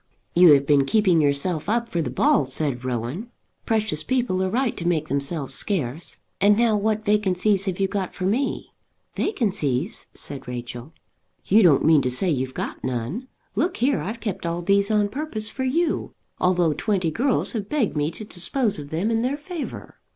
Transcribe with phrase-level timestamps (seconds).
[0.33, 3.29] "You have been keeping yourself up for the ball," said Rowan.
[3.67, 6.17] "Precious people are right to make themselves scarce.
[6.41, 8.73] And now what vacancies have you got for me?"
[9.15, 10.91] "Vacancies!" said Rachel.
[11.45, 13.27] "You don't mean to say you've got none.
[13.53, 17.95] Look here, I've kept all these on purpose for you, although twenty girls have begged
[17.95, 19.99] me to dispose of them in their favour."